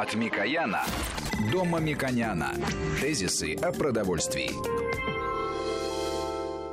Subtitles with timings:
[0.00, 0.82] От Микояна
[1.52, 2.54] до Мамиконяна.
[3.02, 4.50] Тезисы о продовольствии.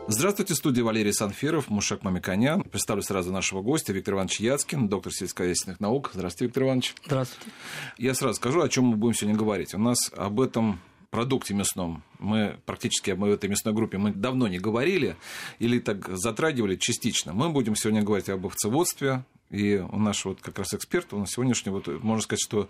[0.07, 2.63] Здравствуйте, студия Валерий Санфиров, Мушак Мамиконян.
[2.63, 6.11] Представлю сразу нашего гостя Виктор Иванович Яцкин, доктор сельскохозяйственных наук.
[6.13, 6.95] Здравствуйте, Виктор Иванович.
[7.05, 7.51] Здравствуйте.
[7.97, 9.73] Я сразу скажу, о чем мы будем сегодня говорить.
[9.73, 10.79] У нас об этом
[11.17, 15.15] продукте мясном мы практически об этой мясной группе мы давно не говорили
[15.57, 17.33] или так затрагивали частично.
[17.33, 21.71] Мы будем сегодня говорить об овцеводстве, и у нашего вот как раз эксперта, нас сегодняшний,
[21.71, 22.69] вот, можно сказать, что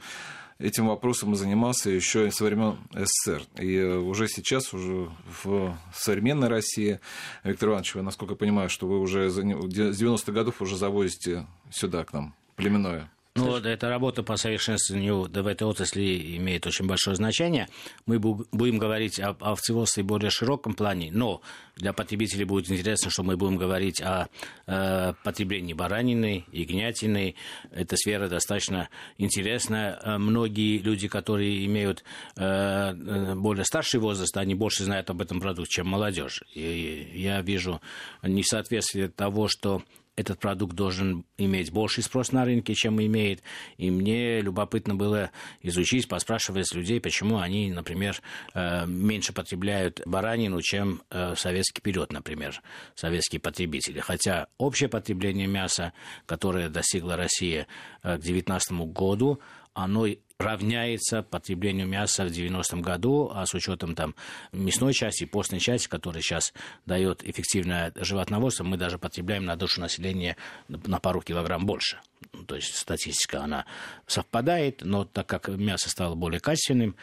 [0.59, 3.43] этим вопросом занимался еще со времен СССР.
[3.59, 5.11] И уже сейчас, уже
[5.43, 7.01] в современной России,
[7.43, 12.05] Виктор Иванович, вы, насколько я понимаю, что вы уже с 90-х годов уже завозите сюда
[12.05, 17.15] к нам племенное ну, вот эта работа по совершенствованию в этой отрасли имеет очень большое
[17.15, 17.67] значение.
[18.05, 21.41] Мы будем говорить об овцеводстве в более широком плане, но
[21.75, 24.27] для потребителей будет интересно, что мы будем говорить о
[24.65, 27.35] э, потреблении баранины, ягнятины.
[27.71, 29.99] Эта сфера достаточно интересная.
[30.01, 32.03] Э, многие люди, которые имеют
[32.35, 36.43] э, э, более старший возраст, они больше знают об этом продукте, чем молодежь.
[36.53, 37.81] И я вижу
[38.23, 39.83] несоответствие того, что
[40.17, 43.43] этот продукт должен иметь больший спрос на рынке, чем имеет.
[43.77, 45.29] И мне любопытно было
[45.61, 48.19] изучить, поспрашивать людей, почему они, например,
[48.53, 52.61] э, меньше потребляют баранину, чем э, советский период, например,
[52.95, 53.99] советские потребители.
[53.99, 55.93] Хотя общее потребление мяса,
[56.25, 57.67] которое достигла Россия
[58.01, 59.39] э, к 2019 году,
[59.73, 60.07] оно
[60.39, 64.15] равняется потреблению мяса в 90-м году, а с учетом там
[64.51, 66.53] мясной части, постной части, которая сейчас
[66.85, 71.99] дает эффективное животноводство, мы даже потребляем на душу населения на пару килограмм больше.
[72.47, 73.65] То есть статистика, она
[74.05, 76.95] совпадает, но так как мясо стало более качественным,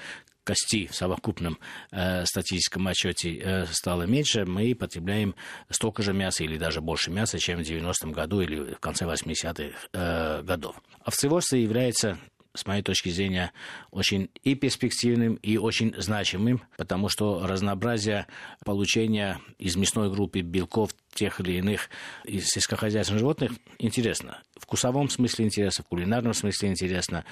[0.45, 1.59] кости в совокупном
[1.91, 5.35] э, статистическом отчете э, стало меньше, мы потребляем
[5.71, 9.89] столько же мяса или даже больше мяса, чем в 90-м году или в конце 80-х
[9.93, 10.77] э, годов.
[11.03, 12.19] Овцеводство является
[12.55, 13.53] с моей точки зрения,
[13.91, 18.27] очень и перспективным, и очень значимым, потому что разнообразие
[18.65, 21.91] получения из мясной группы белков тех или иных
[22.25, 24.43] из сельскохозяйственных животных интересно.
[24.57, 27.25] В вкусовом смысле интересно, в кулинарном смысле интересно.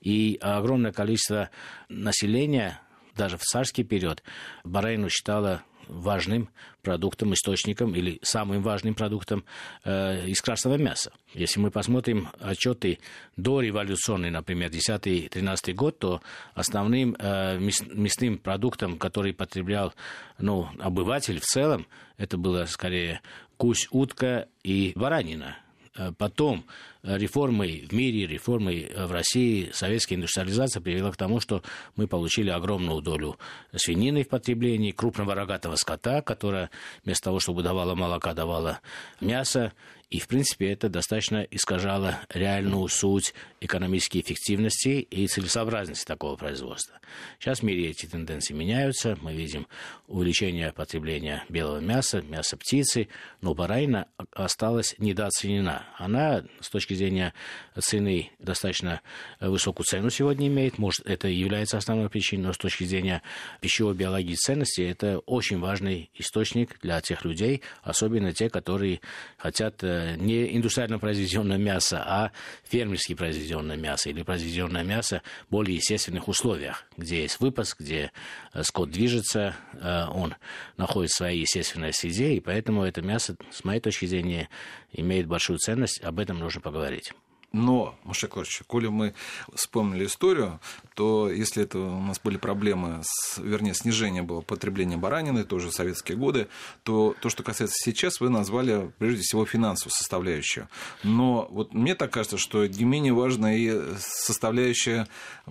[0.00, 1.50] И огромное количество
[1.88, 2.80] населения
[3.14, 4.22] даже в царский период
[4.64, 6.48] баранину считало важным
[6.82, 9.44] продуктом, источником или самым важным продуктом
[9.84, 11.12] э, из красного мяса.
[11.34, 12.98] Если мы посмотрим отчеты
[13.36, 16.22] до революционной, например, 10-13 год, то
[16.54, 19.92] основным э, мясным продуктом, который потреблял
[20.38, 21.86] ну, обыватель в целом,
[22.16, 23.20] это было скорее
[23.56, 25.58] кусь, утка и баранина.
[26.00, 26.64] Э, потом
[27.02, 31.62] э, реформы в мире, реформы э, в России, советская индустриализация привела к тому, что
[31.94, 33.36] мы получили огромную долю
[33.76, 36.70] свинины в потреблении, крупного рогатого скота, которая
[37.04, 38.80] вместо того, чтобы давала молока, давала
[39.20, 39.72] мясо.
[40.10, 46.98] И, в принципе, это достаточно искажало реальную суть экономической эффективности и целесообразности такого производства.
[47.38, 49.16] Сейчас в мире эти тенденции меняются.
[49.22, 49.68] Мы видим
[50.08, 53.06] увеличение потребления белого мяса, мяса птицы,
[53.40, 55.86] но баранина осталась недооценена.
[55.96, 57.32] Она, с точки зрения
[57.78, 59.02] цены, достаточно
[59.38, 60.78] высокую цену сегодня имеет.
[60.78, 63.22] Может, это является основной причиной, но с точки зрения
[63.60, 69.00] пищевой биологии ценности, это очень важный источник для тех людей, особенно те, которые
[69.36, 72.32] хотят э, не индустриально произведенное мясо, а
[72.64, 78.12] фермерски произведенное мясо или произведенное мясо в более естественных условиях, где есть выпас, где
[78.52, 80.34] э, скот движется, э, он
[80.76, 84.48] находит в своей естественной среде, и поэтому это мясо, с моей точки зрения,
[84.92, 87.12] имеет большую ценность, об этом нужно поговорить.
[87.52, 89.14] Но, Маша Клавович, коли мы
[89.54, 90.60] вспомнили историю,
[90.94, 96.16] то если это у нас были проблемы, с, вернее, снижение было потребления баранины, тоже советские
[96.16, 96.48] годы,
[96.84, 100.68] то то, что касается сейчас, вы назвали, прежде всего, финансовую составляющую.
[101.02, 105.08] Но вот мне так кажется, что не менее важна и составляющая,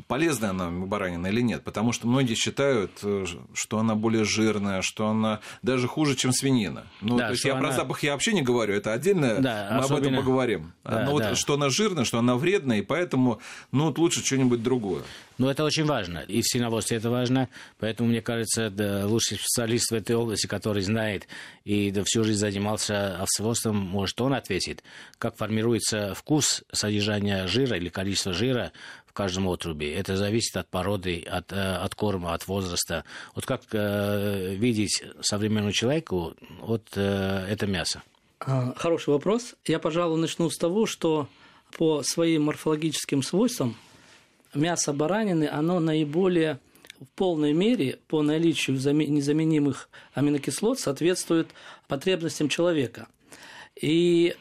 [0.08, 2.92] полезная она баранина или нет, потому что многие считают,
[3.54, 6.88] что она более жирная, что она даже хуже, чем свинина.
[7.02, 7.62] Ну, да, то есть я она...
[7.62, 9.98] про запах я вообще не говорю, это отдельно, да, мы особенно...
[9.98, 10.74] об этом поговорим.
[10.84, 11.30] Да, Но да.
[11.30, 13.40] вот что она жирная, что она вредная, и поэтому,
[13.72, 15.04] ну, вот лучше что-нибудь другое.
[15.38, 17.48] Но это очень важно, и в свиноводстве это важно,
[17.80, 21.28] поэтому, мне кажется, да, лучший специалист в этой области, который знает
[21.64, 24.84] и да, всю жизнь занимался овцеводством, может, он ответит,
[25.18, 28.72] как формируется вкус содержания жира или количество жира
[29.06, 29.94] в каждом отрубе.
[29.94, 33.06] Это зависит от породы, от, э, от корма, от возраста.
[33.34, 38.04] Вот как э, видеть современному человеку вот э, это мясо?
[38.40, 39.56] А, хороший вопрос.
[39.66, 41.28] Я, пожалуй, начну с того, что
[41.78, 43.76] по своим морфологическим свойствам
[44.54, 46.60] мясо баранины, оно наиболее
[47.00, 51.48] в полной мере по наличию незаменимых аминокислот соответствует
[51.88, 53.08] потребностям человека.
[53.80, 54.36] И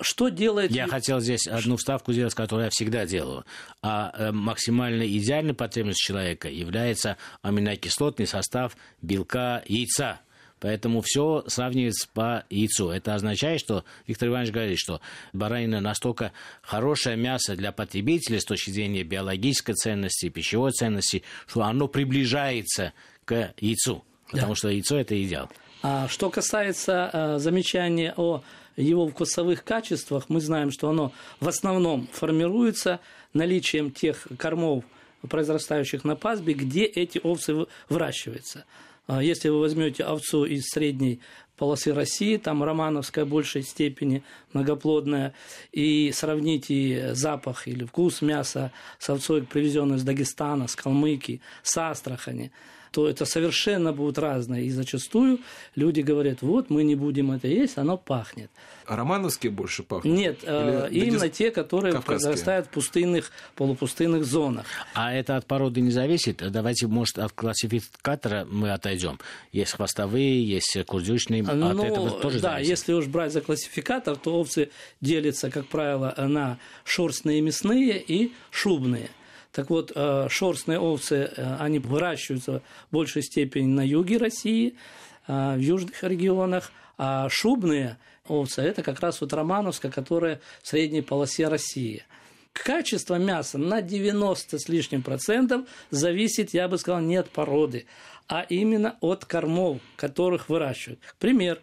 [0.00, 0.70] что делает...
[0.70, 3.44] Я хотел здесь одну вставку сделать, которую я всегда делаю.
[3.82, 10.20] А э, максимально идеальной потребностью человека является аминокислотный состав белка яйца.
[10.60, 12.90] Поэтому все сравнивается по яйцу.
[12.90, 15.00] Это означает, что Виктор Иванович говорит, что
[15.32, 21.88] баранина настолько хорошее мясо для потребителя с точки зрения биологической ценности, пищевой ценности, что оно
[21.88, 22.92] приближается
[23.24, 24.04] к яйцу.
[24.30, 24.56] Потому да.
[24.56, 25.50] что яйцо это идеал.
[25.82, 28.42] А что касается э, замечания о
[28.76, 33.00] его вкусовых качествах, мы знаем, что оно в основном формируется
[33.32, 34.84] наличием тех кормов,
[35.28, 38.64] произрастающих на пастбе, где эти овцы выращиваются.
[39.12, 41.18] А если вы возьмете овцу из средней
[41.56, 44.22] полосы России, там романовская в большей степени
[44.52, 45.34] многоплодная,
[45.72, 48.70] и сравните запах или вкус мяса
[49.00, 52.52] с овцой, привезенной из Дагестана, с Калмыкии, с Астрахани,
[52.90, 54.62] то это совершенно будет разное.
[54.62, 55.40] И зачастую
[55.76, 58.50] люди говорят, вот мы не будем это есть, оно пахнет.
[58.86, 60.12] А романовские больше пахнут?
[60.12, 61.38] Нет, э, Или именно дагест...
[61.38, 62.18] те, которые Кавказские.
[62.26, 64.66] произрастают в пустынных, полупустынных зонах.
[64.94, 66.38] А это от породы не зависит?
[66.50, 69.18] Давайте, может, от классификатора мы отойдем.
[69.52, 72.70] Есть хвостовые, есть курдючные, ну, от этого тоже Да, зависит.
[72.70, 74.70] если уж брать за классификатор, то овцы
[75.00, 79.10] делятся, как правило, на шерстные мясные и шубные.
[79.52, 84.76] Так вот, э, шерстные овцы, э, они выращиваются в большей степени на юге России,
[85.26, 87.98] э, в южных регионах, а шубные
[88.28, 92.04] овцы– это как раз вот Романовская, которая в средней полосе России.
[92.52, 97.86] Качество мяса на 90 с лишним процентов зависит, я бы сказал, не от породы,
[98.28, 101.00] а именно от кормов, которых выращивают.
[101.18, 101.60] Пример.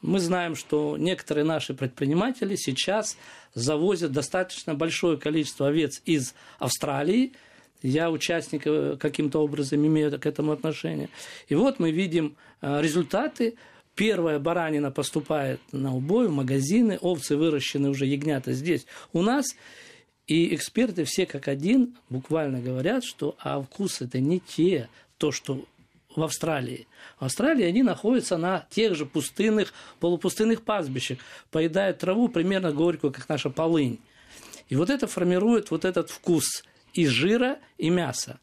[0.00, 3.16] Мы знаем, что некоторые наши предприниматели сейчас
[3.54, 7.32] завозят достаточно большое количество овец из Австралии.
[7.82, 11.08] Я участник э, каким-то образом имею к этому отношение.
[11.48, 13.56] И вот мы видим э, результаты.
[13.94, 19.46] Первая баранина поступает на убой в магазины, овцы выращены уже ягнята здесь у нас.
[20.28, 25.64] И эксперты все как один буквально говорят, что а вкус это не те, то, что
[26.18, 26.86] в Австралии.
[27.18, 31.18] В Австралии они находятся на тех же пустынных, полупустынных пастбищах,
[31.50, 33.98] поедают траву примерно горькую, как наша полынь.
[34.68, 38.38] И вот это формирует вот этот вкус и жира, и мяса.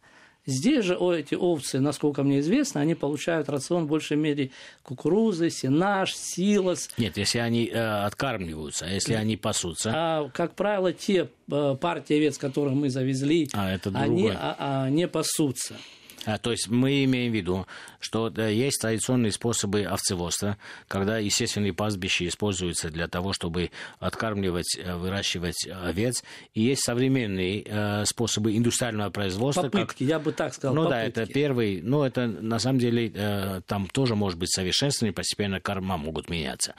[0.48, 4.52] Здесь же эти овцы, насколько мне известно, они получают рацион в большей мере
[4.84, 6.90] кукурузы, сенаж, силос.
[6.98, 9.92] Нет, если они э, откармливаются, а если они пасутся.
[9.96, 14.90] А, как правило, те э, партии овец, которые мы завезли, а, это они а, а,
[14.90, 15.78] не пасутся.
[16.26, 17.68] А, то есть мы имеем в виду,
[18.00, 20.58] что есть традиционные способы овцеводства,
[20.88, 26.24] когда естественные пастбища используются для того, чтобы откармливать, э, выращивать овец,
[26.54, 29.64] и есть современные э, способы индустриального производства.
[29.64, 30.02] Попытки, как...
[30.02, 30.76] я бы так сказал.
[30.76, 31.16] Ну попытки.
[31.16, 35.14] да, это первый, но ну, это на самом деле э, там тоже может быть совершенствование,
[35.14, 36.76] постепенно корма могут меняться.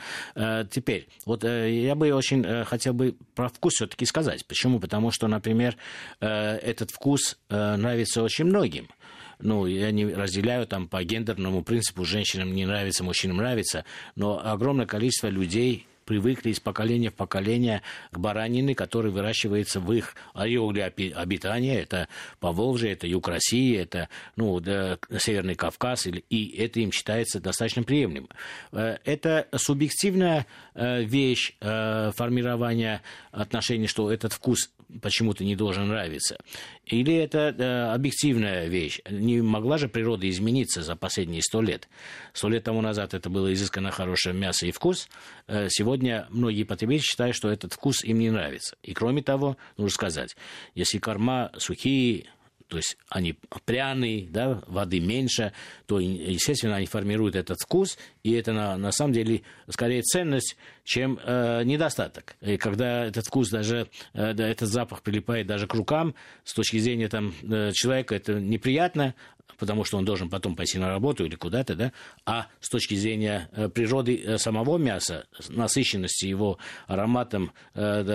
[0.71, 4.47] Теперь, вот я бы очень хотел бы про вкус все-таки сказать.
[4.47, 4.81] Почему?
[4.81, 5.77] Потому что, например,
[6.21, 8.89] этот вкус нравится очень многим
[9.39, 13.85] ну, я не разделяю там по гендерному принципу, женщинам не нравится, мужчинам нравится,
[14.15, 20.15] но огромное количество людей привыкли из поколения в поколение к баранине, которая выращивается в их
[20.33, 21.81] ореоле обитания.
[21.81, 22.09] Это
[22.41, 28.31] Поволжье, это Юг России, это ну, да, Северный Кавказ, и это им считается достаточно приемлемым.
[28.73, 34.71] Э, это субъективная э, вещь э, формирования отношений, что этот вкус
[35.03, 36.39] почему-то не должен нравиться.
[36.87, 39.01] Или это э, объективная вещь.
[39.11, 41.89] Не могла же природа измениться за последние сто лет.
[42.33, 45.09] Сто лет тому назад это было изысканно хорошее мясо и вкус.
[45.49, 48.77] Э, сегодня многие потребители считают, что этот вкус им не нравится.
[48.85, 50.37] И кроме того, нужно сказать,
[50.77, 52.27] если корма сухие,
[52.69, 55.53] то есть они пряные, да, воды меньше,
[55.87, 61.19] то, естественно, они формируют этот вкус, и это на, на самом деле скорее ценность, чем
[61.23, 62.37] э, недостаток.
[62.41, 67.09] И когда этот вкус даже, э, этот запах прилипает даже к рукам, с точки зрения
[67.09, 69.15] там, э, человека это неприятно,
[69.59, 71.93] потому что он должен потом пойти на работу или куда-то, да,
[72.25, 77.53] а с точки зрения э, природы э, самого мяса, насыщенности его ароматом,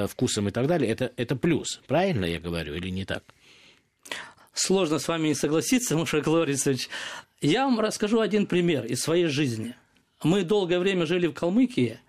[0.09, 1.81] вкусом и так далее, это, это плюс.
[1.87, 3.23] Правильно я говорю или не так?
[4.53, 6.89] Сложно с вами не согласиться, Мушек Лорисович.
[7.41, 9.75] Я вам расскажу один пример из своей жизни.
[10.23, 11.99] Мы долгое время жили в Калмыкии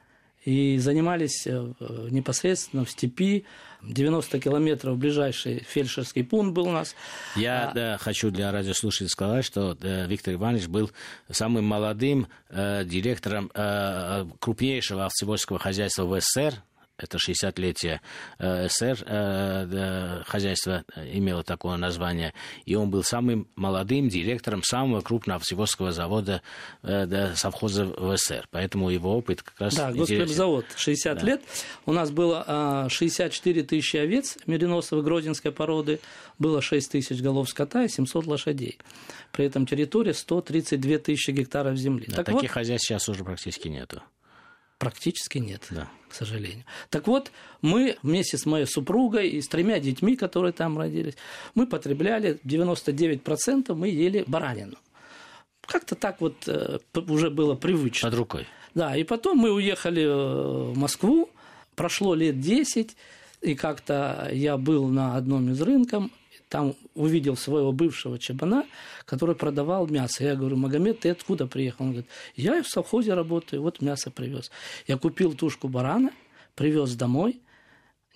[0.44, 1.72] и занимались э,
[2.10, 3.46] непосредственно в степи.
[3.82, 6.94] 90 километров ближайший фельдшерский пункт был у нас.
[7.34, 7.74] Я а...
[7.74, 10.90] да, хочу для радиослушателей сказать, что да, Виктор Иванович был
[11.30, 16.62] самым молодым э, директором э, крупнейшего овцеводческого хозяйства в СССР,
[17.02, 18.00] это 60-летие
[18.38, 25.36] э, СССР, э, хозяйство имело такое название, и он был самым молодым директором самого крупного
[25.36, 26.42] овцеводского завода
[26.82, 31.26] совхоза в СССР, поэтому его опыт как раз Да, госплебзавод, 60 да.
[31.26, 31.42] лет.
[31.86, 36.00] У нас было 64 тысячи овец мериносовой грозинской породы,
[36.38, 38.78] было 6 тысяч голов скота и 700 лошадей.
[39.32, 42.06] При этом территория 132 тысячи гектаров земли.
[42.08, 44.02] Да, так таких вот, хозяйств сейчас уже практически нету.
[44.82, 45.88] Практически нет, да.
[46.08, 46.64] к сожалению.
[46.90, 51.14] Так вот, мы вместе с моей супругой и с тремя детьми, которые там родились,
[51.54, 54.76] мы потребляли 99% мы ели баранину.
[55.60, 58.10] Как-то так вот э, уже было привычно.
[58.10, 58.48] Под рукой.
[58.74, 61.30] Да, и потом мы уехали э, в Москву,
[61.76, 62.96] прошло лет 10,
[63.42, 66.10] и как-то я был на одном из рынков,
[66.52, 68.66] там увидел своего бывшего чабана,
[69.06, 70.22] который продавал мясо.
[70.22, 71.86] Я говорю, Магомед, ты откуда приехал?
[71.86, 74.50] Он говорит, я в совхозе работаю, вот мясо привез.
[74.86, 76.10] Я купил тушку барана,
[76.54, 77.40] привез домой,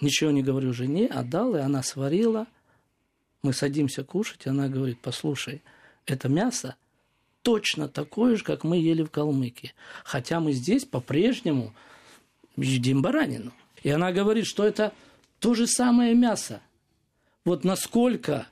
[0.02, 2.46] ничего не говорю жене, отдал, и она сварила.
[3.42, 5.62] Мы садимся кушать, и она говорит, послушай,
[6.04, 6.76] это мясо
[7.40, 9.72] точно такое же, как мы ели в Калмыкии.
[10.04, 11.74] Хотя мы здесь по-прежнему
[12.58, 13.54] едим баранину.
[13.82, 14.92] И она говорит, что это
[15.38, 16.60] то же самое мясо
[17.46, 18.46] вот насколько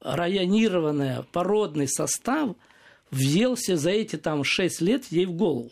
[0.00, 2.56] районированный породный состав
[3.12, 5.70] въелся за эти там 6 лет ей в голову.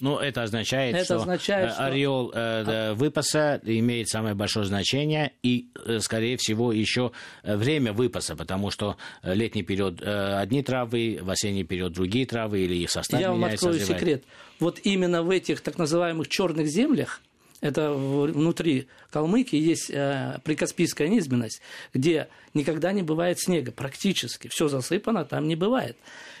[0.00, 1.86] Ну, это означает, это что означает, что...
[1.86, 8.36] ореол э, выпаса имеет самое большое значение и, э, скорее всего, еще э, время выпаса,
[8.36, 12.90] потому что э, летний период э, одни травы, в осенний период другие травы или их
[12.90, 13.66] состав Я меняется.
[13.66, 14.24] Я вам открою секрет.
[14.60, 17.22] Вот именно в этих так называемых черных землях
[17.66, 21.60] это внутри Калмыкии есть э, прикаспийская низменность,
[21.92, 24.48] где никогда не бывает снега, практически.
[24.48, 25.96] Все засыпано, там не бывает.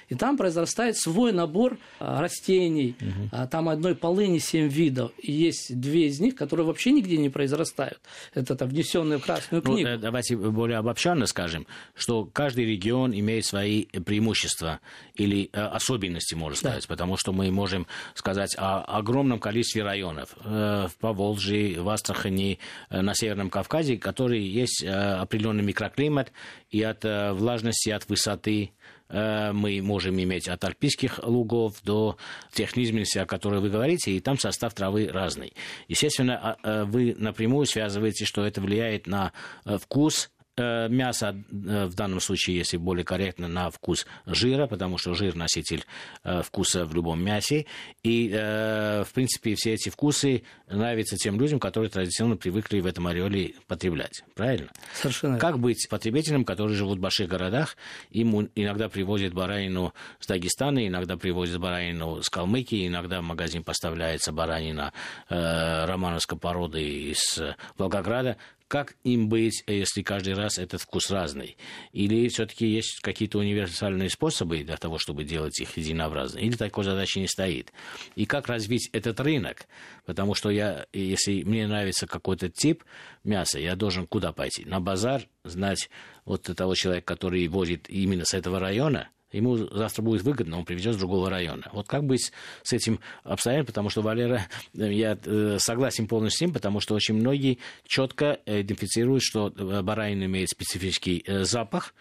[0.08, 2.96] И там произрастает свой набор а, растений.
[3.00, 3.48] Угу.
[3.50, 5.12] Там одной полыни семь видов.
[5.18, 8.00] И есть две из них, которые вообще нигде не произрастают.
[8.34, 9.90] Это там внесенные в Красную ну, книгу.
[9.90, 14.80] Ну, давайте более обобщенно скажем, что каждый регион имеет свои преимущества
[15.14, 16.82] или э, особенности, можно сказать.
[16.82, 16.88] Да.
[16.88, 22.58] Потому что мы можем сказать о огромном количестве районов э, в Поволжье, в Астрахани,
[22.90, 26.32] на Северном Кавказе, которые есть определенный микроклимат
[26.70, 28.70] и от влажности, от высоты
[29.08, 32.16] мы можем иметь от альпийских лугов до
[32.52, 35.52] тех низменностей, о которых вы говорите, и там состав травы разный.
[35.88, 39.32] Естественно, а, э, вы напрямую связываете, что это влияет на
[39.64, 44.98] э, вкус Э, мясо э, в данном случае, если более корректно, на вкус жира, потому
[44.98, 45.84] что жир носитель
[46.24, 47.66] э, вкуса в любом мясе.
[48.02, 53.54] И, в принципе, все эти вкусы нравятся тем людям, которые традиционно привыкли в этом ореоле
[53.66, 54.22] потреблять.
[54.34, 54.70] Правильно?
[54.94, 55.38] Совершенно.
[55.38, 57.76] Как быть потребителем, которые живут в больших городах,
[58.10, 64.32] им иногда привозят баранину с Дагестана, иногда привозят баранину с Калмыкии, иногда в магазин поставляется
[64.32, 64.92] баранина
[65.28, 67.40] э, романовской породы из
[67.76, 68.36] Волгограда
[68.68, 71.56] как им быть, если каждый раз этот вкус разный?
[71.92, 76.38] Или все-таки есть какие-то универсальные способы для того, чтобы делать их единообразно?
[76.38, 77.72] Или такой задачи не стоит?
[78.16, 79.66] И как развить этот рынок?
[80.04, 82.84] Потому что я, если мне нравится какой-то тип
[83.24, 84.64] мяса, я должен куда пойти?
[84.64, 85.88] На базар, знать
[86.24, 90.94] вот того человека, который возит именно с этого района, ему завтра будет выгодно, он привезет
[90.94, 91.68] с другого района.
[91.72, 96.40] Вот как быть с этим обстоятельством, потому что Валера, э, я э, согласен полностью с
[96.42, 101.94] ним, потому что очень многие четко идентифицируют, что э, баранин имеет специфический запах,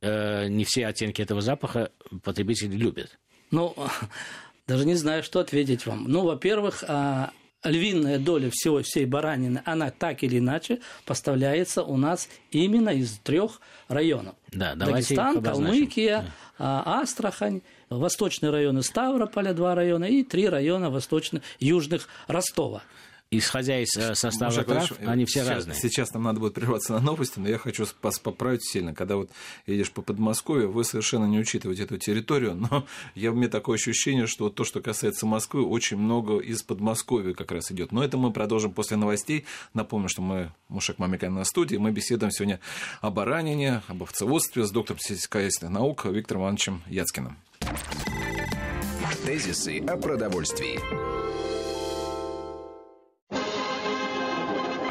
[0.00, 1.90] не все оттенки этого запаха
[2.22, 3.18] потребители любят.
[3.50, 3.74] Ну,
[4.68, 6.04] даже не знаю, что ответить вам.
[6.04, 7.32] Ну, во-первых, а,
[7.64, 13.60] львиная доля всего, всей баранины, она так или иначе поставляется у нас именно из трех
[13.88, 14.34] районов.
[14.52, 16.22] Да, Дагестан, Калмыкия,
[16.58, 16.84] да.
[16.86, 22.82] А, Астрахань, восточные районы Ставрополя, два района, и три района восточно-южных Ростова
[23.30, 25.76] исходя из э, состава Маша, трав, они все сейчас, разные.
[25.76, 28.94] Сейчас нам надо будет прерваться на новости, но я хочу вас поправить сильно.
[28.94, 29.30] Когда вот
[29.66, 34.26] едешь по Подмосковью, вы совершенно не учитываете эту территорию, но я, у меня такое ощущение,
[34.26, 37.92] что то, что касается Москвы, очень много из Подмосковья как раз идет.
[37.92, 39.44] Но это мы продолжим после новостей.
[39.74, 42.60] Напомню, что мы, Мушек Мамикан на студии, мы беседуем сегодня
[43.00, 47.36] о баранине, об овцеводстве с доктором сельскохозяйственных наук Виктором Ивановичем Яцкиным.
[49.24, 51.57] Тезисы о продовольствии.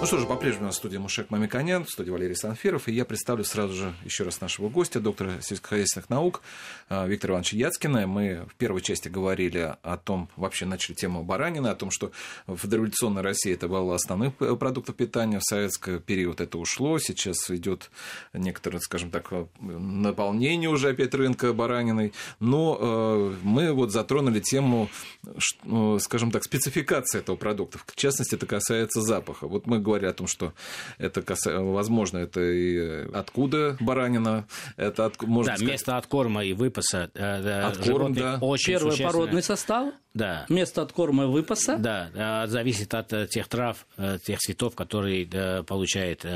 [0.00, 3.42] Ну что же, по-прежнему на студии Мушек Мамиканян, в студии Валерий Санфиров, и я представлю
[3.42, 6.40] сразу же еще раз нашего гостя, доктора сельскохозяйственных наук
[6.88, 8.06] а, Виктора Ивановича Яцкина.
[8.06, 12.12] Мы в первой части говорили о том, вообще начали тему баранины, о том, что
[12.46, 16.40] в дореволюционной России это было основным продуктом питания, в советский период.
[16.40, 17.90] Это ушло, сейчас идет
[18.32, 24.90] некоторое, скажем так, наполнение уже опять рынка бараниной, но э, мы вот затронули тему,
[25.64, 29.48] ну, скажем так, спецификации этого продукта, в частности, это касается запаха.
[29.48, 30.52] Вот мы говорили о том, что
[30.98, 31.60] это каса...
[31.60, 35.22] возможно, это и откуда баранина, это от...
[35.22, 35.72] можно да, сказать...
[35.72, 37.10] место откорма и выпаса.
[37.14, 38.38] Э, Откорм, да.
[38.40, 40.46] Очень Первый породный состав, да.
[40.48, 41.76] место откорма и выпаса.
[41.78, 43.86] Да, э, зависит от э, тех трав,
[44.24, 45.26] тех цветов, которые
[45.64, 46.26] получает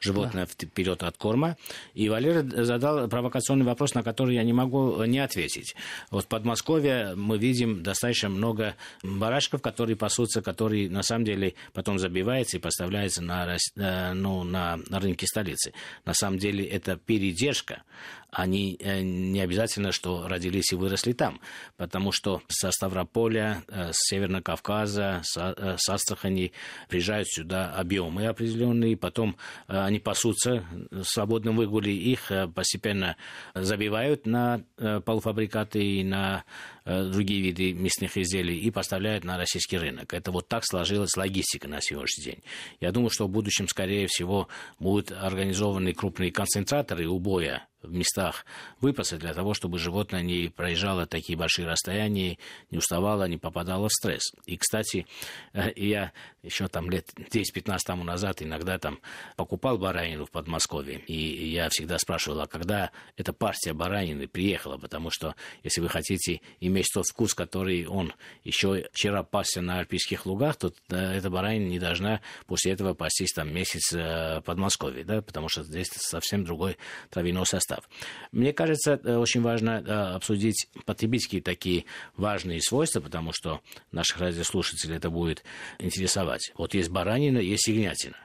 [0.00, 0.52] животное да.
[0.52, 1.56] в период откорма.
[1.94, 5.74] И Валера задал провокационный вопрос, на который я не могу не ответить.
[6.10, 11.98] Вот в Подмосковье мы видим достаточно много барашков, которые пасутся, которые на самом деле потом
[11.98, 15.72] забиваются и поставляются на, э, ну, на рынке столицы.
[16.04, 17.82] На самом деле это передержка.
[18.30, 21.40] Они э, не обязательно, что родились и выросли там,
[21.76, 26.52] потому что со Ставрополя, э, с Северного Кавказа, с Астрахани
[26.88, 33.16] приезжают сюда объемы определенные, потом они пасутся в свободном выгуле, их постепенно
[33.54, 34.62] забивают на
[35.04, 36.44] полуфабрикаты и на
[36.84, 40.14] другие виды мясных изделий и поставляют на российский рынок.
[40.14, 42.42] Это вот так сложилась логистика на сегодняшний день.
[42.80, 44.48] Я думаю, что в будущем, скорее всего,
[44.78, 48.44] будут организованы крупные концентраторы убоя в местах
[48.80, 52.38] выпаса для того, чтобы животное не проезжало такие большие расстояния,
[52.70, 54.32] не уставало, не попадало в стресс.
[54.46, 55.06] И, кстати,
[55.54, 59.00] э, я еще там лет 10-15 тому назад иногда там
[59.36, 65.10] покупал баранину в Подмосковье, и я всегда спрашивал, а когда эта партия баранины приехала, потому
[65.10, 68.12] что если вы хотите иметь тот вкус, который он
[68.44, 73.52] еще вчера пасся на альпийских лугах, то эта баранина не должна после этого пастись там
[73.52, 76.76] месяц э, в Подмосковье, да, потому что здесь совсем другой
[77.10, 77.90] травяной состав состав.
[78.32, 81.84] Мне кажется, э, очень важно э, обсудить потребительские такие
[82.16, 83.60] важные свойства, потому что
[83.92, 85.42] наших радиослушателей это будет
[85.78, 86.52] интересовать.
[86.56, 88.16] Вот есть баранина, есть ягнятина.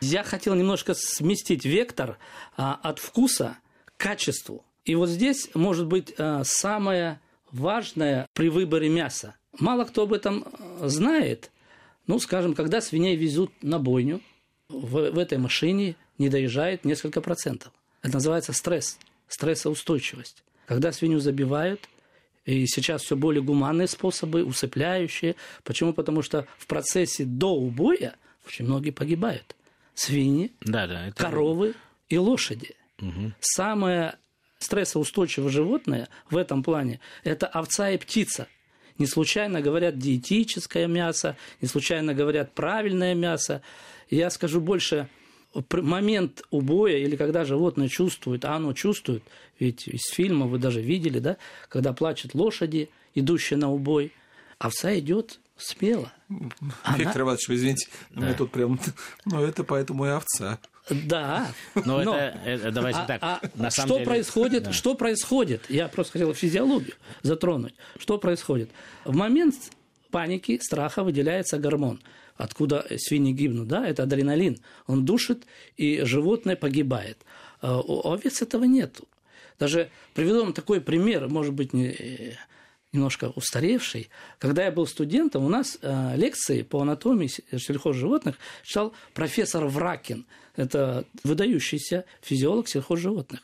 [0.00, 2.18] Я хотел немножко сместить вектор
[2.56, 4.64] а, от вкуса к качеству.
[4.84, 7.20] И вот здесь может быть самое
[7.52, 9.36] важное при выборе мяса.
[9.60, 10.44] Мало кто об этом
[10.80, 11.52] знает.
[12.08, 14.20] Ну, скажем, когда свиней везут на бойню,
[14.68, 17.72] в этой машине не доезжает несколько процентов.
[18.02, 20.42] Это называется стресс, стрессоустойчивость.
[20.66, 21.88] Когда свинью забивают,
[22.44, 25.36] и сейчас все более гуманные способы, усыпляющие.
[25.62, 25.92] Почему?
[25.92, 28.16] Потому что в процессе до убоя
[28.46, 29.54] очень многие погибают.
[29.94, 31.22] Свиньи, да, да, это...
[31.22, 31.74] коровы
[32.08, 32.74] и лошади.
[33.00, 33.32] Угу.
[33.40, 34.16] Самое
[34.58, 38.48] стрессоустойчивое животное в этом плане– это овца и птица.
[38.98, 43.62] Не случайно говорят диетическое мясо, не случайно говорят правильное мясо.
[44.10, 45.08] Я скажу больше–
[45.70, 49.22] момент убоя или когда животное чувствует, а оно чувствует,
[49.58, 51.36] ведь из фильма вы даже видели, да,
[51.68, 54.12] когда плачут лошади, идущие на убой,
[54.58, 56.12] овца идет смело.
[56.82, 56.98] Она...
[56.98, 58.22] Виктор Иванович, извините, да.
[58.22, 58.80] мне тут прям,
[59.24, 60.58] ну это поэтому и овца.
[60.90, 61.52] Да.
[61.74, 63.22] Но, Но это, это, давайте а, так.
[63.22, 64.06] А, на самом что деле...
[64.06, 64.62] происходит?
[64.64, 64.72] Да.
[64.72, 65.62] Что происходит?
[65.68, 67.74] Я просто хотел физиологию затронуть.
[67.98, 68.70] Что происходит?
[69.04, 69.54] В момент
[70.10, 72.00] паники, страха выделяется гормон
[72.36, 74.58] откуда свиньи гибнут, да, это адреналин.
[74.86, 75.44] Он душит,
[75.76, 77.18] и животное погибает.
[77.60, 79.00] А у овец этого нет.
[79.58, 82.36] Даже приведу вам такой пример, может быть, не,
[82.92, 84.10] немножко устаревший.
[84.38, 90.26] Когда я был студентом, у нас э, лекции по анатомии сельхозживотных читал профессор Вракин.
[90.56, 93.40] Это выдающийся физиолог сельхозживотных.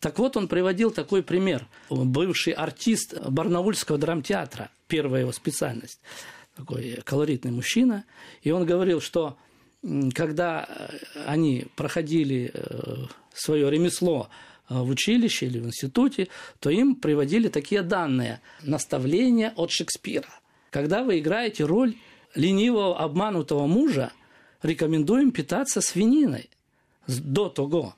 [0.00, 1.66] Так вот, он приводил такой пример.
[1.88, 6.00] Бывший артист Барнаульского драмтеатра, первая его специальность
[6.58, 8.04] такой колоритный мужчина,
[8.42, 9.38] и он говорил, что
[10.12, 14.28] когда э, они проходили э, свое ремесло
[14.68, 20.28] э, в училище или в институте, то им приводили такие данные, наставления от Шекспира.
[20.70, 21.94] Когда вы играете роль
[22.34, 24.12] ленивого обманутого мужа,
[24.62, 26.50] рекомендуем питаться свининой
[27.06, 27.94] до того.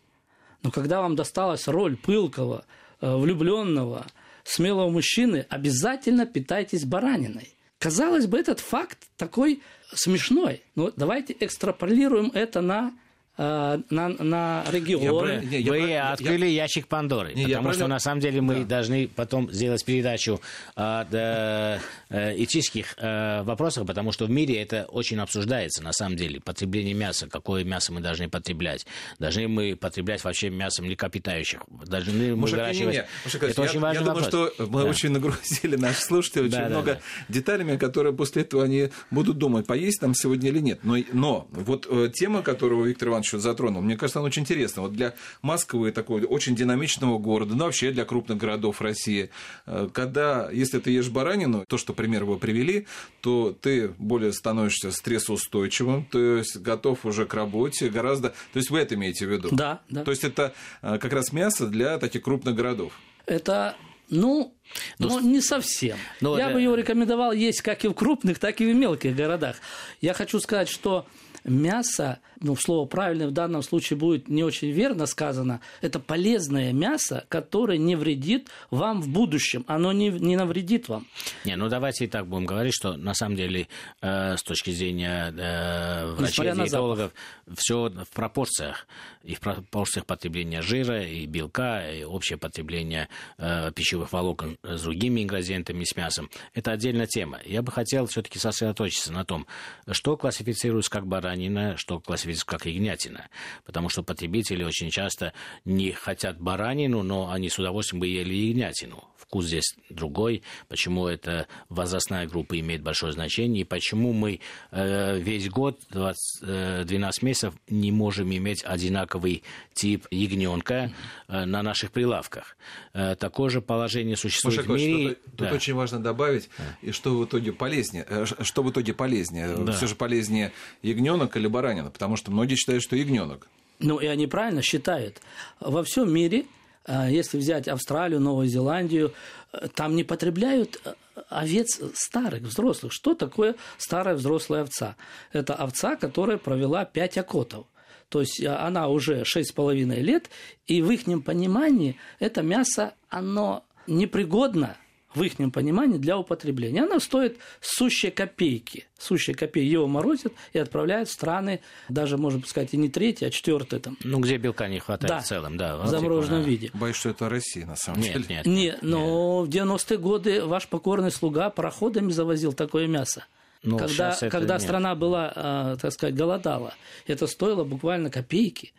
[0.62, 2.66] Но когда вам досталась роль пылкого,
[3.00, 4.06] влюбленного,
[4.44, 7.54] смелого мужчины, обязательно питайтесь бараниной.
[7.80, 9.62] Казалось бы, этот факт такой
[9.94, 10.62] смешной.
[10.74, 12.92] Но давайте экстраполируем это на
[13.36, 15.46] на, на регионы.
[15.50, 18.76] Я, Вы я, открыли я, ящик Пандоры, не, потому что на самом деле мы да.
[18.76, 20.40] должны потом сделать передачу
[20.76, 26.40] о да, этических э, вопросах, потому что в мире это очень обсуждается на самом деле.
[26.40, 28.86] Потребление мяса, какое мясо мы должны потреблять.
[29.18, 31.62] Должны мы потреблять вообще мясо млекопитающих.
[31.86, 32.94] Должны мы выращивать...
[32.94, 34.30] Не, не, это я, очень важный я вопрос.
[34.30, 34.88] думаю, что мы да.
[34.88, 37.00] очень нагрузили наших слушателей очень да, много да.
[37.28, 40.80] деталями, которые после этого они будут думать, поесть там сегодня или нет.
[40.82, 44.82] Но, но вот э, тема, которую Виктор Иванович затронул, мне кажется, она очень интересна.
[44.82, 49.30] Вот для Москвы, такого очень динамичного города, ну вообще для крупных городов России,
[49.66, 52.86] э, когда, если ты ешь баранину, то, что пример вы привели,
[53.20, 58.30] то ты более становишься стрессоустойчивым, то есть готов уже к работе гораздо...
[58.30, 59.48] То есть вы это имеете в виду?
[59.52, 60.04] Да, да.
[60.04, 62.92] То есть это э, как раз мясо для таких крупных городов?
[63.26, 63.76] Это
[64.10, 64.52] ну,
[64.98, 65.96] ну, ну не совсем.
[66.20, 66.54] Но, ну, Я да.
[66.54, 69.56] бы его рекомендовал есть как и в крупных, так и в мелких городах.
[70.00, 71.06] Я хочу сказать, что
[71.44, 77.24] мясо, ну, слово правильное в данном случае будет не очень верно сказано, это полезное мясо,
[77.28, 81.06] которое не вредит вам в будущем, оно не, не навредит вам.
[81.44, 83.68] Не, ну давайте и так будем говорить, что на самом деле
[84.00, 87.12] э, с точки зрения э, врачей, диетологов,
[87.56, 88.86] все в пропорциях.
[89.22, 95.22] И в пропорциях потребления жира, и белка, и общее потребление э, пищевых волокон с другими
[95.22, 96.30] ингредиентами, с мясом.
[96.54, 97.38] Это отдельная тема.
[97.44, 99.46] Я бы хотел все-таки сосредоточиться на том,
[99.90, 103.28] что классифицируется как баранина, баранина, что классифицируется как ягнятина.
[103.64, 105.32] Потому что потребители очень часто
[105.64, 109.04] не хотят баранину, но они с удовольствием бы ели ягнятину.
[109.16, 110.42] Вкус здесь другой.
[110.68, 114.40] Почему эта возрастная группа имеет большое значение и почему мы
[114.72, 120.92] э, весь год, 20, э, 12 месяцев, не можем иметь одинаковый тип ягненка
[121.28, 122.56] э, на наших прилавках.
[122.92, 125.08] Э, такое же положение существует Слушай, в мире.
[125.14, 125.44] Тут, да.
[125.46, 126.64] тут очень важно добавить, да.
[126.82, 128.04] и что в итоге полезнее.
[128.08, 129.56] Э, что в итоге полезнее?
[129.56, 129.72] Да.
[129.72, 131.90] Все же полезнее ягненок ягненок или баранина?
[131.90, 133.48] Потому что многие считают, что ягненок.
[133.78, 135.20] Ну, и они правильно считают.
[135.60, 136.44] Во всем мире,
[136.86, 139.12] э, если взять Австралию, Новую Зеландию,
[139.52, 140.94] э, там не потребляют э,
[141.28, 142.92] овец старых, взрослых.
[142.92, 144.96] Что такое старая взрослая овца?
[145.32, 147.66] Это овца, которая провела 5 окотов.
[148.08, 150.30] То есть она уже 6,5 лет,
[150.66, 154.76] и в их понимании это мясо, оно непригодно
[155.14, 156.82] в их понимании для употребления.
[156.82, 158.86] Она стоит сущие копейки.
[158.98, 163.30] Сущие копейки его морозят и отправляют в страны, даже, можно сказать, и не третьи, а
[163.30, 163.96] четвертые там.
[164.04, 165.78] Ну, где белка не хватает да, в целом, да.
[165.78, 166.70] В замороженном типа, виде.
[166.74, 168.24] Боюсь, что это Россия, на самом нет, деле.
[168.28, 168.46] Нет, нет.
[168.46, 169.54] Нет, но нет.
[169.54, 173.24] в 90-е годы ваш покорный слуга пароходами завозил такое мясо.
[173.62, 176.74] Но когда когда страна была, а, так сказать, голодала,
[177.06, 178.72] это стоило буквально копейки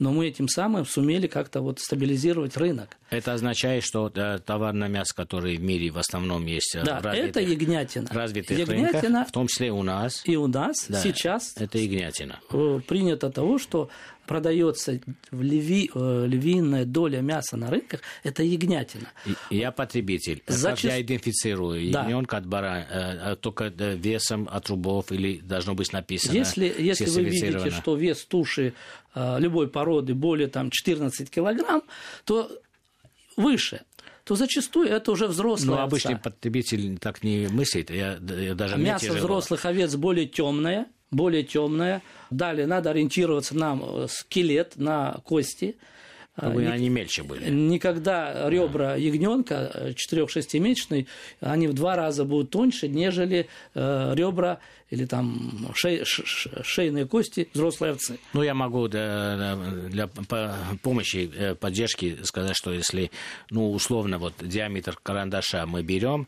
[0.00, 2.96] но мы этим самым сумели как-то вот стабилизировать рынок.
[3.10, 7.04] Это означает, что да, товарное мясо, которое в мире в основном есть э, да, в
[7.04, 8.08] развитых, это ягнятина.
[8.10, 10.22] развитых ягнятина, рынках, в том числе у нас.
[10.24, 12.40] И у нас да, сейчас это ягнятина.
[12.50, 13.90] Э, принято того, что
[14.30, 15.00] продается
[15.32, 19.08] в льви, э, львиная доля мяса на рынках, это ягнятина.
[19.50, 20.40] Я потребитель.
[20.46, 20.84] Зачаст...
[20.84, 22.02] Я идентифицирую да.
[22.02, 22.86] ягненка от барана,
[23.32, 28.24] э, только весом от рубов или должно быть написано Если, если вы видите, что вес
[28.24, 28.72] туши
[29.16, 31.82] э, любой породы более там, 14 килограмм,
[32.24, 32.48] то
[33.36, 33.80] выше
[34.22, 37.90] то зачастую это уже взрослая Но обычный потребитель так не мыслит.
[37.90, 42.02] Я, я даже Мясо взрослых овец более темное, более темная.
[42.30, 45.76] Далее надо ориентироваться на э, скелет, на кости.
[46.38, 46.72] Чтобы Ник...
[46.72, 47.50] они мельче были.
[47.50, 51.06] Никогда ребра ягненка 4-6-месячный,
[51.40, 57.92] они в два раза будут тоньше, нежели э, ребра или там шей, шейные кости взрослой
[57.92, 58.18] овцы.
[58.32, 59.56] Ну, я могу для,
[59.88, 60.08] для
[60.82, 63.10] помощи, э, поддержки сказать, что если,
[63.50, 66.26] ну, условно, вот диаметр карандаша мы берем,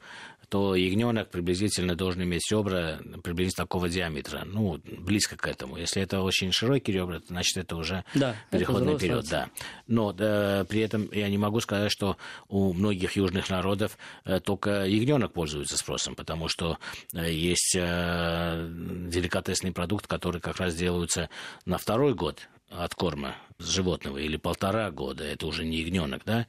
[0.52, 5.78] то ягненок приблизительно должен иметь ребра приблизительно такого диаметра, ну, близко к этому.
[5.78, 9.26] Если это очень широкие ребра, значит, это уже да, переходный это период.
[9.30, 9.48] Да.
[9.86, 14.84] Но да, при этом я не могу сказать, что у многих южных народов э, только
[14.84, 16.76] ягненок пользуется спросом, потому что
[17.14, 18.68] э, есть э,
[19.08, 21.30] деликатесный продукт, который как раз делаются
[21.64, 26.46] на второй год от корма животного или полтора года, это уже не ягненок, да,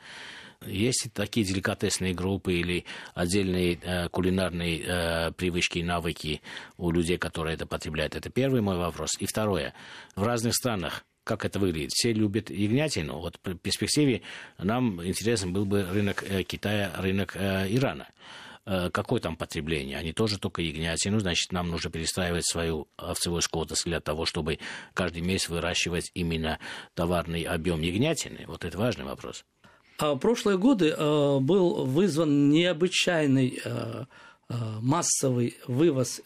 [0.67, 6.41] есть такие деликатесные группы или отдельные э, кулинарные э, привычки и навыки
[6.77, 8.15] у людей, которые это потребляют?
[8.15, 9.11] Это первый мой вопрос.
[9.19, 9.73] И второе.
[10.15, 11.91] В разных странах как это выглядит.
[11.93, 13.19] Все любят ягнятину.
[13.19, 14.21] Вот в перспективе
[14.57, 18.07] нам интересен был бы рынок э, Китая, рынок э, Ирана.
[18.65, 19.97] Э, какое там потребление?
[19.97, 24.59] Они тоже только ягнятину, значит, нам нужно перестраивать свою овцевую скотность для того, чтобы
[24.93, 26.59] каждый месяц выращивать именно
[26.93, 28.45] товарный объем ягнятины.
[28.47, 29.45] Вот это важный вопрос.
[29.97, 34.05] А прошлые годы э, был вызван необычайный э,
[34.49, 36.21] э, массовый вывоз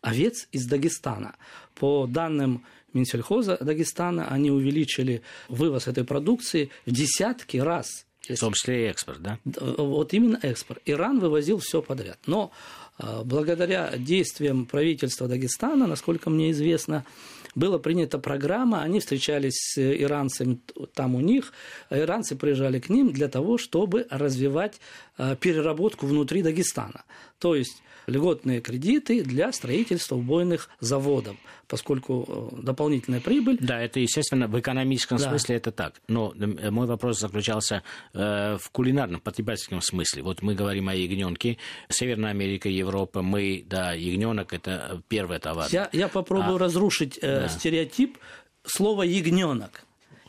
[0.00, 1.36] овец из Дагестана.
[1.74, 8.06] По данным Минсельхоза Дагестана, они увеличили вывоз этой продукции в десятки раз.
[8.28, 9.38] В том числе и экспорт, да?
[9.44, 10.80] Вот именно экспорт.
[10.86, 12.18] Иран вывозил все подряд.
[12.26, 12.52] Но
[12.98, 17.04] благодаря действиям правительства Дагестана, насколько мне известно,
[17.54, 20.60] была принята программа, они встречались с иранцами
[20.94, 21.52] там у них,
[21.88, 24.80] а иранцы приезжали к ним для того, чтобы развивать
[25.16, 27.04] а, переработку внутри Дагестана.
[27.38, 31.36] То есть льготные кредиты для строительства убойных заводов,
[31.66, 33.58] поскольку э, дополнительная прибыль...
[33.60, 35.28] Да, это, естественно, в экономическом да.
[35.28, 35.94] смысле это так.
[36.08, 40.22] Но э, мой вопрос заключался э, в кулинарном, потребительском смысле.
[40.22, 41.58] Вот мы говорим о ягненке.
[41.88, 45.68] Северная Америка, Европа, мы, да, ягненок– это первый товар.
[45.70, 47.48] Я, я попробую а, разрушить э, да.
[47.48, 48.18] стереотип
[48.64, 49.84] слова «ягненок»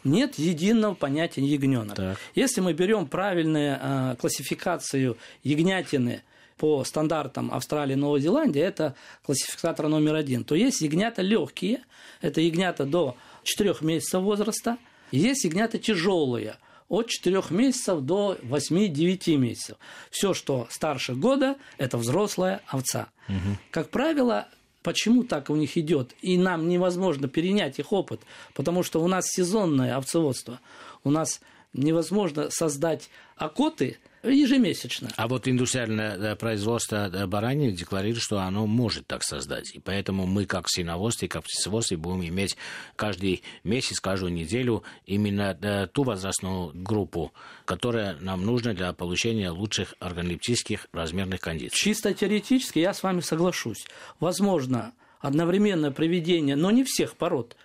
[0.05, 1.95] нет единого понятия ягненок.
[1.95, 2.17] Так.
[2.35, 6.21] Если мы берем правильную э, классификацию ягнятины
[6.57, 11.83] по стандартам Австралии и Новой Зеландии, это классификатор номер один, то есть ягнята легкие,
[12.21, 14.77] это ягнята до 4 месяцев возраста,
[15.11, 19.77] есть ягнята тяжелые, от 4 месяцев до 8-9 месяцев.
[20.11, 23.09] Все, что старше года, это взрослая овца.
[23.27, 23.57] Угу.
[23.71, 24.47] Как правило,
[24.83, 28.21] почему так у них идет, и нам невозможно перенять их опыт,
[28.53, 30.59] потому что у нас сезонное овцеводство,
[31.03, 31.41] у нас
[31.73, 33.97] невозможно создать окоты–
[34.29, 35.09] ежемесячно.
[35.15, 39.75] А вот индустриальное производство баранины декларирует, что оно может так создать.
[39.75, 42.57] И поэтому мы, как свиноводство и как птицеводство, будем иметь
[42.95, 47.33] каждый месяц, каждую неделю именно ту возрастную группу,
[47.65, 51.77] которая нам нужна для получения лучших органолептических размерных кондиций.
[51.77, 53.85] Чисто теоретически я с вами соглашусь.
[54.19, 57.55] Возможно, одновременное приведение, но не всех пород,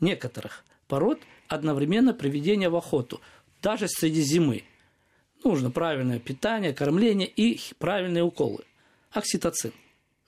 [0.00, 3.20] некоторых пород, одновременно приведение в охоту,
[3.62, 4.64] даже среди зимы.
[5.44, 8.64] Нужно правильное питание, кормление и правильные уколы.
[9.12, 9.72] Окситоцин.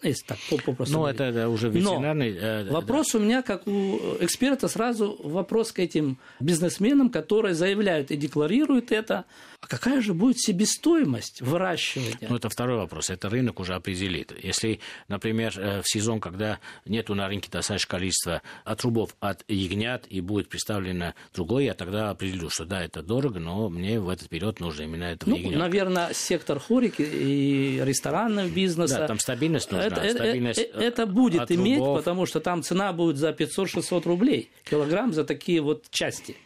[0.02, 2.32] Если так, попросту Ну, это да, уже ветеринарный...
[2.32, 3.18] Но э, вопрос да.
[3.18, 9.24] у меня, как у эксперта, сразу вопрос к этим бизнесменам, которые заявляют и декларируют это.
[9.62, 12.28] А какая же будет себестоимость выращивания?
[12.28, 13.08] Ну, это второй вопрос.
[13.08, 14.34] Это рынок уже определит.
[14.42, 20.20] Если, например, э, в сезон, когда нету на рынке достаточное количество отрубов от ягнят и
[20.20, 24.60] будет представлено другое, я тогда определю, что да, это дорого, но мне в этот период
[24.60, 25.58] нужно именно это ну, ягнят.
[25.58, 28.90] Наверное, сектор хорики и ресторанный бизнес.
[28.90, 29.85] Да, там стабильность нужна.
[29.92, 35.12] Это, стабильность это, это будет иметь, потому что там цена будет за 500-600 рублей килограмм
[35.12, 36.36] за такие вот части.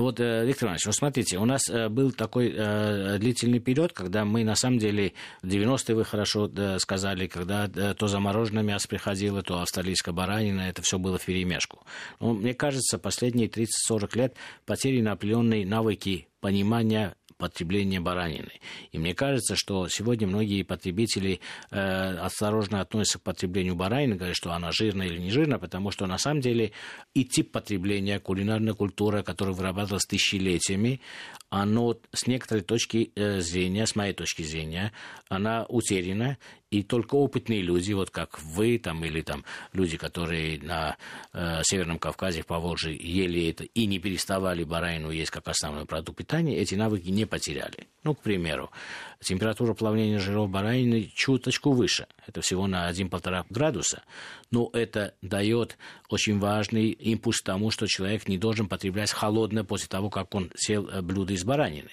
[0.00, 4.24] Вот, э, Виктор Иванович, вот смотрите, у нас э, был такой э, длительный период, когда
[4.24, 9.60] мы, на самом деле, в 90-е вы хорошо сказали, когда то замороженное мясо приходило, то
[9.60, 11.84] австралийская баранина, это все было в перемешку.
[12.18, 14.34] Но, мне кажется, последние 30-40 лет
[14.64, 18.52] потеряны определенные навыки понимания потребления баранины.
[18.92, 24.52] И мне кажется, что сегодня многие потребители э, осторожно относятся к потреблению баранины, говорят, что
[24.52, 26.72] она жирная или не жирная, потому что на самом деле
[27.14, 31.00] и тип потребления, кулинарная культура, которая вырабатывалась тысячелетиями,
[31.48, 34.92] оно с некоторой точки э, зрения, с моей точки зрения,
[35.28, 36.36] она утеряна,
[36.70, 40.96] и только опытные люди, вот как вы там, или там люди, которые на
[41.32, 46.18] э, Северном Кавказе, в Поволжье ели это и не переставали баранину есть как основной продукт
[46.18, 47.88] питания, эти навыки не потеряли.
[48.02, 48.70] Ну, к примеру,
[49.20, 54.02] температура плавления жиров баранины чуточку выше, это всего на 1-1,5 градуса,
[54.50, 55.76] но это дает
[56.08, 60.88] очень важный импульс тому, что человек не должен потреблять холодное после того, как он сел
[60.88, 61.90] э, блюдо из баранины.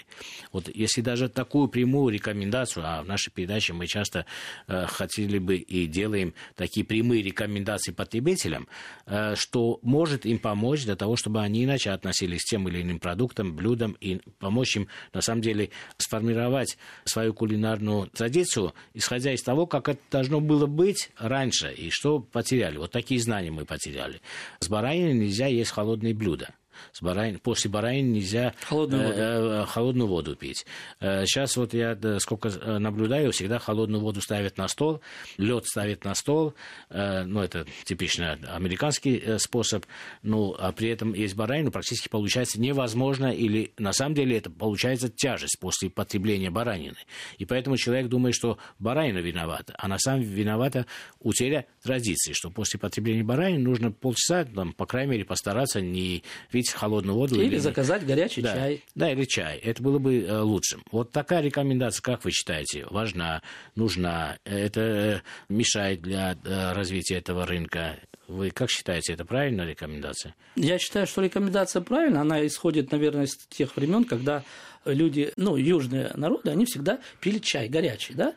[0.51, 4.25] Вот если даже такую прямую рекомендацию, а в нашей передаче мы часто
[4.67, 8.67] Э, хотели бы и делаем такие прямые рекомендации потребителям,
[9.05, 12.99] э, что может им помочь для того, чтобы они иначе относились к тем или иным
[12.99, 19.65] продуктам, блюдам и помочь им, на самом деле, сформировать свою кулинарную традицию, исходя из того,
[19.65, 22.77] как это должно было быть раньше и что потеряли.
[22.77, 24.21] Вот такие знания мы потеряли.
[24.59, 26.49] С бараниной нельзя есть холодные блюда.
[26.91, 30.65] С баранин, после баранины нельзя холодную воду, э, холодную воду пить.
[30.99, 35.01] Э, сейчас вот я сколько э, наблюдаю, всегда холодную воду ставят на стол,
[35.37, 36.53] лед ставят на стол,
[36.89, 39.85] э, ну это типично американский э, способ,
[40.23, 45.09] ну а при этом есть баранину практически получается невозможно или на самом деле это получается
[45.09, 46.97] тяжесть после потребления баранины.
[47.37, 50.85] И поэтому человек думает, что баранина виновата, а на самом деле виновата
[51.19, 56.66] утеря традиции, что после потребления баранины нужно полчаса, там, по крайней мере, постараться не видеть
[56.67, 57.35] пить холодную воду.
[57.35, 58.83] Или, или заказать горячий да, чай.
[58.95, 59.57] Да, или чай.
[59.57, 60.83] Это было бы э, лучшим.
[60.91, 63.41] Вот такая рекомендация, как вы считаете, важна,
[63.75, 64.37] нужна?
[64.43, 67.99] Это э, мешает для э, развития этого рынка?
[68.27, 70.35] Вы как считаете, это правильная рекомендация?
[70.55, 72.21] Я считаю, что рекомендация правильная.
[72.21, 74.43] Она исходит, наверное, из тех времен, когда
[74.85, 78.33] люди, ну, южные народы, они всегда пили чай горячий, да,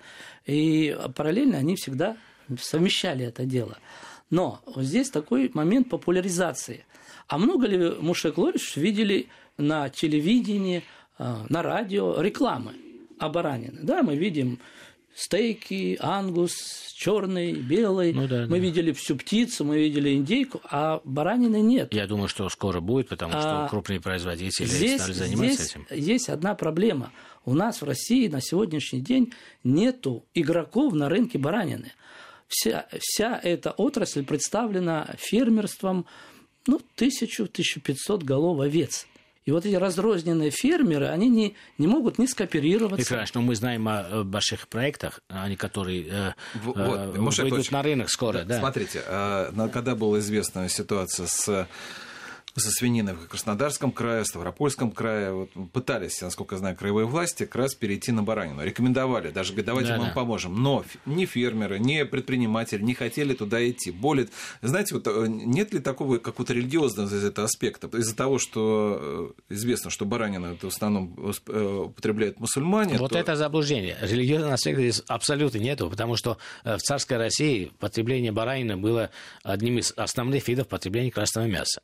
[0.47, 2.17] и параллельно они всегда
[2.61, 3.79] совмещали это дело.
[4.31, 6.85] Но вот здесь такой момент популяризации.
[7.27, 10.83] А много ли Мушек Лорич видели на телевидении,
[11.19, 12.75] а, на радио рекламы
[13.19, 13.79] о баранине?
[13.83, 14.59] Да, мы видим
[15.15, 18.13] стейки, ангус, черный, белый.
[18.13, 18.59] Ну, да, мы да.
[18.59, 21.93] видели всю птицу, мы видели индейку, а баранины нет.
[21.93, 25.87] Я думаю, что скоро будет, потому что а крупные производители здесь, стали заниматься здесь этим.
[25.91, 27.13] Есть одна проблема.
[27.45, 29.33] У нас в России на сегодняшний день
[29.65, 31.93] нету игроков на рынке баранины.
[32.51, 36.05] Вся, вся эта отрасль представлена фермерством
[36.67, 39.07] ну, 1000-1500 голов овец.
[39.47, 42.97] И вот эти разрозненные фермеры, они не, не могут не скооперироваться.
[42.97, 43.41] Прекрасно.
[43.41, 46.33] Но мы знаем о больших проектах, они, которые э,
[46.63, 47.11] вот, э,
[47.43, 48.43] выйдут на рынок скоро.
[48.43, 48.59] Да.
[48.59, 51.69] Смотрите, э, когда была известна ситуация с
[52.57, 55.33] со свининой в Краснодарском крае, Ставропольском крае.
[55.33, 58.63] Вот пытались, насколько я знаю, краевые власти как раз перейти на баранину.
[58.65, 60.63] Рекомендовали, даже говорят, давайте да, мы вам поможем.
[60.63, 63.91] Но ни фермеры, ни предприниматели не хотели туда идти.
[63.91, 64.29] Более,
[64.63, 67.87] знаете, вот э, нет ли такого какого-то религиозного из этого аспекта?
[67.97, 71.15] Из-за того, что э, известно, что баранина это в основном
[71.47, 72.99] э, употребляют мусульмане.
[72.99, 73.19] Вот то...
[73.19, 73.97] это заблуждение.
[74.01, 79.11] Религиозного аспекта здесь абсолютно нету, потому что в царской России потребление баранины было
[79.43, 81.81] одним из основных видов потребления красного мяса.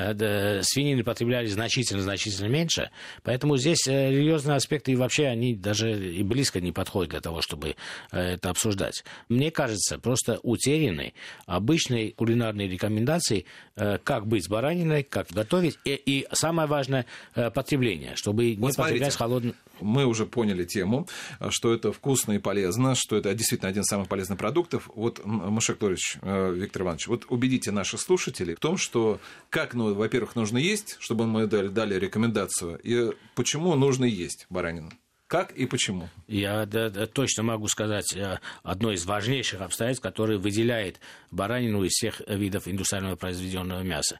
[0.00, 2.90] Э, свинины потребляли значительно-значительно меньше,
[3.22, 7.42] поэтому здесь э, религиозные аспекты и вообще они даже и близко не подходят для того,
[7.42, 7.76] чтобы
[8.12, 9.04] э, это обсуждать.
[9.28, 11.12] Мне кажется, просто утеряны
[11.46, 18.54] обычные кулинарные рекомендации, как быть с бараниной, как готовить, и, и самое важное, потребление, чтобы
[18.58, 18.76] вот не смотрите.
[18.76, 21.08] потреблять холодный мы уже поняли тему,
[21.48, 24.90] что это вкусно и полезно, что это действительно один из самых полезных продуктов.
[24.94, 30.96] Вот, Машек Виктор Иванович, вот убедите наших слушателей в том, что как, во-первых, нужно есть,
[31.00, 34.90] чтобы мы дали, дали рекомендацию, и почему нужно есть баранину.
[35.30, 36.08] Как и почему?
[36.26, 40.98] Я да, да, точно могу сказать э, одно из важнейших обстоятельств, которое выделяет
[41.30, 44.18] баранину из всех видов индустриального произведенного мяса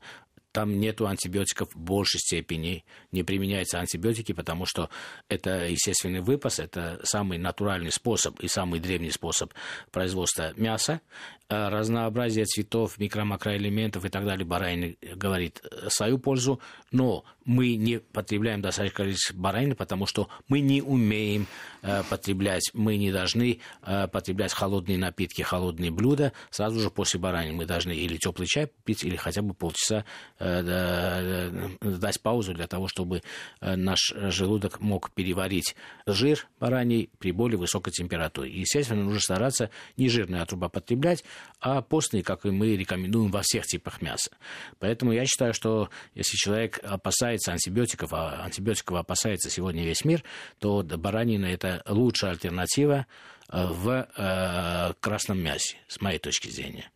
[0.53, 4.91] там нету антибиотиков в большей степени, не применяются антибиотики, потому что
[5.29, 9.53] это естественный выпас, это самый натуральный способ и самый древний способ
[9.91, 11.01] производства мяса.
[11.49, 16.61] Э, разнообразие цветов, микро-макроэлементов и так далее баранины говорит э, свою пользу,
[16.93, 21.49] но мы не потребляем достаточное количество баранины, потому что мы не умеем
[21.83, 27.57] э, потреблять, мы не должны э, потреблять холодные напитки, холодные блюда сразу же после баранины.
[27.57, 30.05] Мы должны или теплый чай пить, или хотя бы полчаса
[30.39, 33.23] э, дать паузу для того, чтобы
[33.61, 35.75] э, наш желудок мог переварить
[36.07, 38.53] жир бараний при более высокой температуре.
[38.53, 41.25] Естественно, нужно стараться не жирные отруба потреблять,
[41.59, 44.31] а постные, как и мы рекомендуем во всех типах мяса.
[44.79, 50.23] Поэтому я считаю, что если человек опасается антибиотиков, а антибиотиков опасается сегодня весь мир,
[50.59, 53.07] то баранина– это лучшая альтернатива
[53.51, 56.91] э, в э, красном мясе, с моей точки зрения.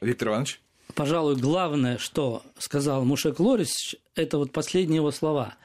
[0.00, 0.60] Виктор Иванович?
[0.94, 5.54] Пожалуй, главное, что сказал Мушек Лорис, это вот последние его слова–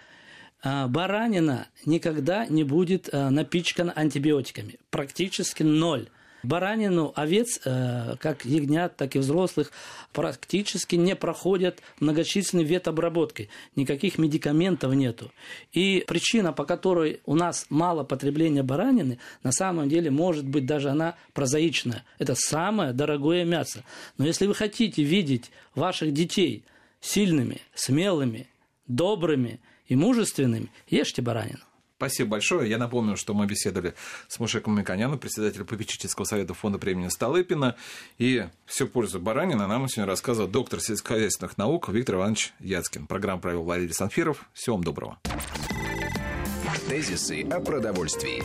[0.66, 4.80] а, баранина никогда не будет э, напичкана антибиотиками.
[4.90, 6.10] Практически ноль.
[6.46, 9.72] Баранину овец, э, как ягнят, так и взрослых,
[10.14, 13.50] практически не проходят многочисленные ветобработки.
[13.76, 15.32] Никаких медикаментов нету.
[15.74, 20.90] И причина, по которой у нас мало потребления баранины, на самом деле может быть даже
[20.90, 22.04] она прозаичная.
[22.20, 23.84] Это самое дорогое мясо.
[24.18, 26.64] Но если вы хотите видеть ваших детей
[27.02, 28.48] сильными, смелыми,
[28.88, 31.64] добрыми и мужественными, ешьте баранину.
[31.98, 32.70] Спасибо большое.
[32.70, 33.94] Я напомню, что мы беседовали
[34.28, 37.76] с Мушеком Миконяном, председателем попечительского совета фонда премии Столыпина.
[38.18, 43.08] И всю пользу баранина нам сегодня рассказывал доктор сельскохозяйственных наук Виктор Иванович Яцкин.
[43.08, 44.46] Программу провел Валерий Санфиров.
[44.54, 45.20] Всего вам доброго.
[46.90, 48.44] Тезисы о продовольствии.